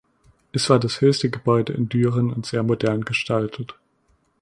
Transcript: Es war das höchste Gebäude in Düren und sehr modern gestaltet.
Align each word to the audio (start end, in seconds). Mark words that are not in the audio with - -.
Es 0.51 0.67
war 0.67 0.79
das 0.79 0.99
höchste 0.99 1.29
Gebäude 1.29 1.73
in 1.73 1.87
Düren 1.87 2.33
und 2.33 2.47
sehr 2.47 2.63
modern 2.63 3.05
gestaltet. 3.05 3.75